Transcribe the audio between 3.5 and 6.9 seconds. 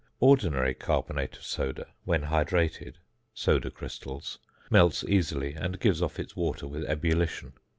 crystals), melts easily, and gives off its water with